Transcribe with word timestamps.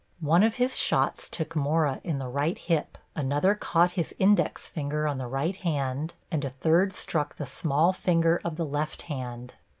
One 0.21 0.41
of 0.41 0.55
his 0.55 0.75
shots 0.77 1.29
took 1.29 1.55
Mora 1.55 2.01
in 2.03 2.17
the 2.17 2.27
right 2.27 2.57
hip, 2.57 2.97
another 3.15 3.53
caught 3.53 3.91
his 3.91 4.15
index 4.17 4.65
finger 4.65 5.07
on 5.07 5.19
the 5.19 5.27
right 5.27 5.55
hand, 5.57 6.15
and 6.31 6.43
a 6.43 6.49
third 6.49 6.93
struck 6.95 7.35
the 7.35 7.45
small 7.45 7.93
finger 7.93 8.41
of 8.43 8.55
the 8.55 8.65
left 8.65 9.03
hand. 9.03 9.53